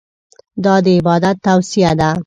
دا 0.63 0.75
د 0.85 0.87
عبادت 0.97 1.35
توصیه 1.47 1.91
ده. 1.99 2.09